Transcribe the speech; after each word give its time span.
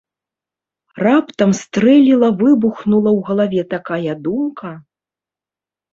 Раптам 1.07 1.51
стрэліла-выбухнула 1.59 3.09
ў 3.19 3.31
галаве 3.31 3.61
такая 3.77 4.13
думка? 4.29 4.71